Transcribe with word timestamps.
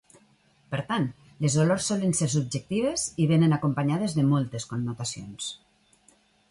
Per 0.75 0.79
tant, 0.91 1.03
les 1.45 1.57
olors 1.65 1.89
solen 1.93 2.17
ser 2.21 2.29
subjectives 2.37 3.05
i 3.25 3.29
venen 3.33 3.55
acompanyades 3.59 4.19
de 4.21 4.27
moltes 4.35 4.69
connotacions 4.73 5.53